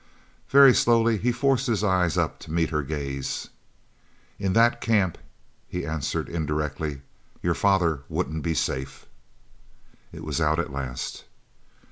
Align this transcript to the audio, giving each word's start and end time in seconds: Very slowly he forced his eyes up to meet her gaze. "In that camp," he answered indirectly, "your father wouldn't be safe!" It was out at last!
Very 0.49 0.73
slowly 0.73 1.19
he 1.19 1.31
forced 1.31 1.67
his 1.67 1.83
eyes 1.83 2.17
up 2.17 2.39
to 2.39 2.51
meet 2.51 2.71
her 2.71 2.81
gaze. 2.81 3.49
"In 4.39 4.53
that 4.53 4.81
camp," 4.81 5.19
he 5.67 5.85
answered 5.85 6.27
indirectly, 6.27 7.01
"your 7.43 7.53
father 7.53 7.99
wouldn't 8.09 8.41
be 8.41 8.55
safe!" 8.55 9.05
It 10.11 10.23
was 10.23 10.41
out 10.41 10.57
at 10.57 10.73
last! 10.73 11.25